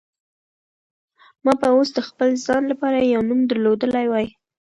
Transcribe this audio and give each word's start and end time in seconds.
ما 1.43 1.53
به 1.59 1.67
اوس 1.75 1.89
د 1.93 1.99
خپل 2.09 2.29
ځان 2.45 2.63
لپاره 2.71 2.97
یو 3.13 3.21
نوم 3.29 3.39
درلودلی 3.49 4.05
وای. 4.09 4.27